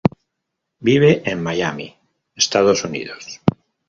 [0.79, 1.95] Vive en Miami,
[2.35, 3.41] Estados Unidos.